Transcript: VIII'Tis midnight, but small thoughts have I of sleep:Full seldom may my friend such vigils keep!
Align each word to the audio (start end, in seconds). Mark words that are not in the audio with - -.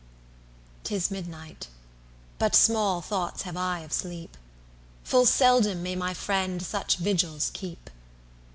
VIII'Tis 0.83 1.11
midnight, 1.11 1.67
but 2.39 2.55
small 2.55 3.01
thoughts 3.01 3.43
have 3.43 3.55
I 3.55 3.81
of 3.81 3.93
sleep:Full 3.93 5.27
seldom 5.27 5.83
may 5.83 5.95
my 5.95 6.15
friend 6.15 6.59
such 6.59 6.95
vigils 6.97 7.51
keep! 7.53 7.87